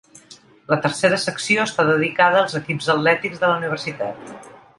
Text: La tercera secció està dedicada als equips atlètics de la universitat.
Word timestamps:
La 0.71 0.77
tercera 0.85 1.19
secció 1.23 1.65
està 1.67 1.85
dedicada 1.91 2.41
als 2.41 2.57
equips 2.61 2.89
atlètics 2.95 3.45
de 3.45 3.53
la 3.53 3.61
universitat. 3.63 4.35